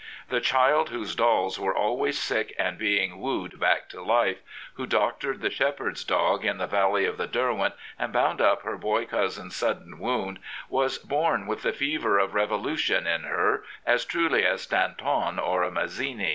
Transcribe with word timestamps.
The 0.29 0.41
child, 0.41 0.89
whose 0.89 1.13
dolls 1.13 1.59
were 1.59 1.75
always 1.75 2.17
sick 2.17 2.55
and 2.57 2.75
being 2.75 3.19
wooed 3.19 3.59
back 3.59 3.87
to 3.89 4.01
life, 4.01 4.39
who 4.73 4.87
doctored 4.87 5.41
the 5.41 5.51
shepherd's 5.51 6.03
dog 6.03 6.43
in 6.43 6.57
the 6.57 6.65
valley 6.65 7.05
of 7.05 7.17
the 7.17 7.27
Derwent, 7.27 7.75
and 7.99 8.11
bound 8.11 8.41
up 8.41 8.63
her 8.63 8.79
boy 8.79 9.05
cousin's 9.05 9.55
sudden 9.55 9.99
wound, 9.99 10.39
was 10.69 10.97
born 10.97 11.45
with 11.45 11.61
the 11.61 11.71
fever 11.71 12.17
of 12.17 12.33
revolution 12.33 13.05
in 13.05 13.25
her 13.25 13.63
as 13.85 14.03
truly 14.03 14.43
as 14.43 14.65
a 14.65 14.69
Danton 14.71 15.37
or 15.37 15.61
a 15.61 15.69
Mazzini. 15.69 16.29